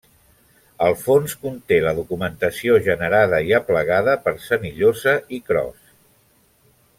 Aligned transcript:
El 0.85 0.93
fons 1.01 1.35
conté 1.43 1.77
la 1.83 1.93
documentació 1.99 2.77
generada 2.87 3.43
i 3.51 3.53
aplegada 3.59 4.17
per 4.25 4.35
Senillosa 4.47 5.15
i 5.39 5.43
Cros. 5.51 5.95